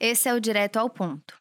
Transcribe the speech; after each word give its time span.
esse 0.00 0.28
é 0.28 0.34
o 0.34 0.40
direto 0.40 0.78
ao 0.78 0.88
ponto. 0.88 1.36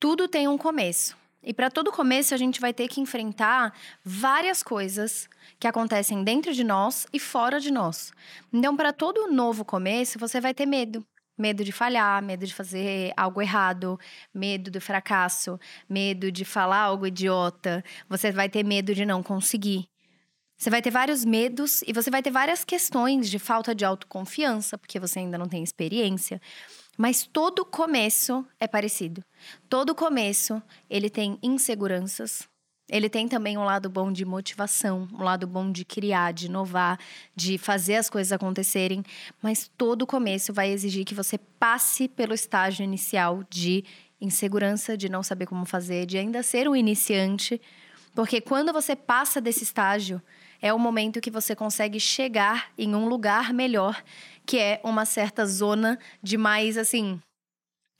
Tudo 0.00 0.28
tem 0.28 0.48
um 0.48 0.58
começo. 0.58 1.16
E 1.42 1.54
para 1.54 1.70
todo 1.70 1.92
começo, 1.92 2.34
a 2.34 2.36
gente 2.36 2.60
vai 2.60 2.74
ter 2.74 2.88
que 2.88 3.00
enfrentar 3.00 3.72
várias 4.04 4.62
coisas 4.62 5.28
que 5.60 5.68
acontecem 5.68 6.24
dentro 6.24 6.52
de 6.52 6.64
nós 6.64 7.06
e 7.12 7.20
fora 7.20 7.60
de 7.60 7.70
nós. 7.70 8.12
Então, 8.52 8.76
para 8.76 8.92
todo 8.92 9.30
novo 9.30 9.64
começo, 9.64 10.18
você 10.18 10.40
vai 10.40 10.52
ter 10.52 10.66
medo. 10.66 11.06
Medo 11.38 11.62
de 11.62 11.70
falhar, 11.70 12.20
medo 12.22 12.44
de 12.44 12.52
fazer 12.52 13.12
algo 13.16 13.40
errado, 13.40 13.98
medo 14.34 14.70
do 14.70 14.80
fracasso, 14.80 15.60
medo 15.88 16.32
de 16.32 16.44
falar 16.44 16.80
algo 16.80 17.06
idiota. 17.06 17.84
Você 18.08 18.32
vai 18.32 18.48
ter 18.48 18.64
medo 18.64 18.94
de 18.94 19.06
não 19.06 19.22
conseguir. 19.22 19.88
Você 20.58 20.70
vai 20.70 20.80
ter 20.80 20.90
vários 20.90 21.24
medos 21.24 21.82
e 21.86 21.92
você 21.92 22.10
vai 22.10 22.22
ter 22.22 22.30
várias 22.30 22.64
questões 22.64 23.28
de 23.28 23.38
falta 23.38 23.74
de 23.74 23.84
autoconfiança, 23.84 24.78
porque 24.78 24.98
você 24.98 25.18
ainda 25.18 25.36
não 25.36 25.46
tem 25.46 25.62
experiência. 25.62 26.40
Mas 26.96 27.26
todo 27.30 27.64
começo 27.64 28.44
é 28.58 28.66
parecido. 28.66 29.22
Todo 29.68 29.94
começo, 29.94 30.62
ele 30.88 31.10
tem 31.10 31.38
inseguranças. 31.42 32.48
Ele 32.88 33.08
tem 33.08 33.28
também 33.28 33.58
um 33.58 33.64
lado 33.64 33.90
bom 33.90 34.12
de 34.12 34.24
motivação, 34.24 35.08
um 35.12 35.22
lado 35.22 35.46
bom 35.46 35.70
de 35.70 35.84
criar, 35.84 36.32
de 36.32 36.46
inovar, 36.46 36.98
de 37.34 37.58
fazer 37.58 37.96
as 37.96 38.08
coisas 38.08 38.32
acontecerem. 38.32 39.02
Mas 39.42 39.70
todo 39.76 40.06
começo 40.06 40.52
vai 40.54 40.70
exigir 40.70 41.04
que 41.04 41.14
você 41.14 41.36
passe 41.36 42.08
pelo 42.08 42.32
estágio 42.32 42.84
inicial 42.84 43.42
de 43.50 43.84
insegurança, 44.20 44.96
de 44.96 45.08
não 45.08 45.22
saber 45.22 45.46
como 45.46 45.66
fazer, 45.66 46.06
de 46.06 46.16
ainda 46.16 46.42
ser 46.42 46.68
um 46.68 46.76
iniciante. 46.76 47.60
Porque 48.14 48.40
quando 48.40 48.72
você 48.72 48.96
passa 48.96 49.40
desse 49.40 49.64
estágio, 49.64 50.22
é 50.60 50.72
o 50.72 50.78
momento 50.78 51.20
que 51.20 51.30
você 51.30 51.54
consegue 51.54 52.00
chegar 52.00 52.70
em 52.76 52.94
um 52.94 53.08
lugar 53.08 53.52
melhor, 53.52 54.02
que 54.44 54.58
é 54.58 54.80
uma 54.82 55.04
certa 55.04 55.44
zona 55.46 55.98
de 56.22 56.36
mais 56.36 56.76
assim, 56.78 57.20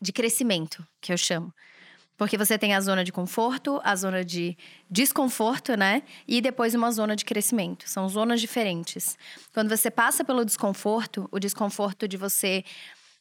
de 0.01 0.13
crescimento, 0.13 0.87
que 1.01 1.13
eu 1.13 1.19
chamo. 1.19 1.53
Porque 2.17 2.39
você 2.39 2.57
tem 2.57 2.75
a 2.75 2.81
zona 2.81 3.05
de 3.05 3.13
conforto, 3.13 3.79
a 3.85 3.95
zona 3.95 4.25
de 4.25 4.57
desconforto, 4.91 5.77
né? 5.77 6.03
E 6.27 6.41
depois 6.41 6.75
uma 6.75 6.91
zona 6.91 7.15
de 7.15 7.27
crescimento. 7.27 7.87
São 7.87 8.09
zonas 8.09 8.41
diferentes. 8.41 9.19
Quando 9.53 9.69
você 9.69 9.91
passa 9.91 10.25
pelo 10.25 10.45
desconforto, 10.45 11.29
o 11.31 11.39
desconforto 11.39 12.09
de 12.09 12.17
você 12.17 12.65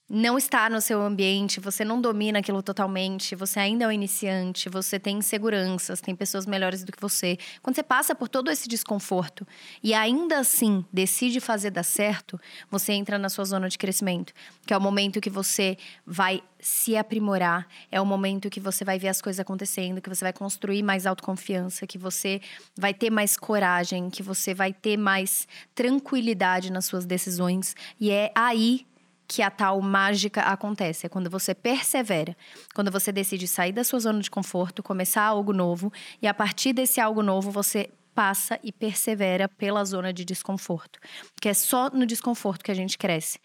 não 0.08 0.38
está 0.38 0.70
no 0.70 0.80
seu 0.80 1.02
ambiente, 1.02 1.60
você 1.60 1.84
não 1.84 2.00
domina 2.00 2.38
aquilo 2.38 2.62
totalmente, 2.62 3.36
você 3.36 3.60
ainda 3.60 3.86
é 3.86 3.88
um 3.88 3.92
iniciante, 3.92 4.70
você 4.70 5.00
tem 5.00 5.18
inseguranças, 5.18 6.00
tem 6.00 6.16
pessoas 6.16 6.46
melhores 6.46 6.84
do 6.84 6.92
que 6.92 7.02
você. 7.02 7.38
Quando 7.62 7.76
você 7.76 7.84
passa 7.84 8.14
por 8.14 8.30
todo 8.30 8.52
esse 8.52 8.70
desconforto 8.70 9.48
e 9.82 9.96
ainda 9.96 10.40
assim 10.40 10.86
decide 10.94 11.40
fazer 11.40 11.72
dar 11.72 11.84
certo, 11.84 12.40
você 12.70 12.94
entra 12.94 13.18
na 13.18 13.30
sua 13.30 13.46
zona 13.46 13.68
de 13.68 13.80
crescimento, 13.80 14.32
que 14.68 14.74
é 14.74 14.78
o 14.78 14.82
momento 14.82 15.20
que 15.20 15.30
você 15.30 15.76
vai 16.06 16.44
se 16.60 16.96
aprimorar, 16.96 17.68
é 17.92 18.00
o 18.00 18.06
momento 18.06 18.50
que 18.50 18.60
você 18.60 18.86
vai 18.86 19.00
ver 19.00 19.08
as 19.08 19.22
coisas 19.22 19.40
acontecendo, 19.40 20.02
que 20.02 20.10
você 20.10 20.24
vai 20.24 20.34
construir 20.34 20.84
mais 20.84 21.08
autoconfiança, 21.08 21.88
que 21.88 21.98
você 21.98 22.42
vai 22.78 22.94
ter 22.94 23.10
mais 23.10 23.38
coragem, 23.38 24.10
que 24.12 24.22
você 24.22 24.54
vai 24.54 24.72
ter 24.72 24.98
mais 24.98 25.48
tranquilidade 25.74 26.72
nas 26.72 26.86
suas 26.86 27.06
decisões, 27.06 27.76
e 28.00 28.12
é 28.12 28.32
aí 28.36 28.86
que 29.28 29.42
a 29.42 29.50
tal 29.50 29.82
mágica 29.82 30.42
acontece. 30.42 31.06
É 31.06 31.10
quando 31.10 31.30
você 31.30 31.54
persevera, 31.54 32.36
quando 32.74 32.92
você 32.92 33.12
decide 33.12 33.48
sair 33.48 33.72
da 33.72 33.84
sua 33.84 34.00
zona 34.00 34.20
de 34.20 34.30
conforto, 34.30 34.84
começar 34.84 35.24
algo 35.24 35.54
novo 35.54 35.92
e 36.22 36.28
a 36.28 36.34
partir 36.34 36.74
desse 36.74 37.00
algo 37.02 37.22
novo 37.22 37.52
você 37.52 37.90
passa 38.14 38.58
e 38.64 38.72
persevera 38.72 39.50
pela 39.50 39.84
zona 39.84 40.14
de 40.14 40.24
desconforto, 40.24 41.00
que 41.42 41.50
é 41.50 41.54
só 41.54 41.90
no 41.90 42.06
desconforto 42.06 42.64
que 42.64 42.72
a 42.72 42.76
gente 42.76 42.98
cresce. 42.98 43.40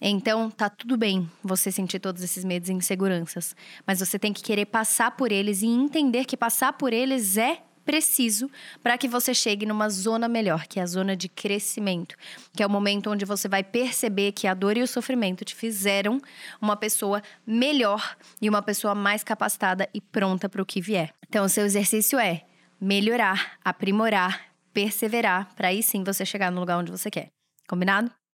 Então, 0.00 0.50
tá 0.50 0.68
tudo 0.68 0.98
bem 0.98 1.30
você 1.42 1.72
sentir 1.72 1.98
todos 1.98 2.22
esses 2.22 2.44
medos 2.44 2.68
e 2.68 2.72
inseguranças, 2.74 3.56
mas 3.86 4.00
você 4.00 4.18
tem 4.18 4.32
que 4.32 4.42
querer 4.42 4.66
passar 4.66 5.12
por 5.12 5.32
eles 5.32 5.62
e 5.62 5.66
entender 5.66 6.26
que 6.26 6.36
passar 6.36 6.74
por 6.74 6.92
eles 6.92 7.38
é 7.38 7.62
preciso 7.84 8.50
para 8.82 8.96
que 8.96 9.08
você 9.08 9.34
chegue 9.34 9.66
numa 9.66 9.88
zona 9.88 10.28
melhor, 10.28 10.66
que 10.66 10.80
é 10.80 10.82
a 10.82 10.86
zona 10.86 11.16
de 11.16 11.28
crescimento, 11.28 12.16
que 12.56 12.62
é 12.62 12.66
o 12.66 12.70
momento 12.70 13.10
onde 13.10 13.24
você 13.24 13.48
vai 13.48 13.62
perceber 13.62 14.32
que 14.32 14.46
a 14.46 14.54
dor 14.54 14.76
e 14.76 14.82
o 14.82 14.86
sofrimento 14.86 15.44
te 15.44 15.54
fizeram 15.54 16.20
uma 16.60 16.76
pessoa 16.76 17.22
melhor 17.46 18.16
e 18.40 18.48
uma 18.48 18.62
pessoa 18.62 18.94
mais 18.94 19.22
capacitada 19.22 19.88
e 19.92 20.00
pronta 20.00 20.48
para 20.48 20.62
o 20.62 20.66
que 20.66 20.80
vier. 20.80 21.12
Então, 21.28 21.44
o 21.44 21.48
seu 21.48 21.64
exercício 21.64 22.18
é 22.18 22.42
melhorar, 22.80 23.58
aprimorar, 23.64 24.54
perseverar, 24.72 25.54
para 25.54 25.68
aí 25.68 25.82
sim 25.82 26.04
você 26.04 26.24
chegar 26.24 26.50
no 26.50 26.60
lugar 26.60 26.78
onde 26.78 26.90
você 26.90 27.10
quer. 27.10 27.28
Combinado? 27.66 28.14